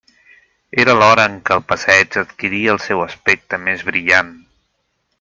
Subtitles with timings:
[0.83, 4.35] Era l'hora en què el passeig adquiria el seu aspecte més brillant.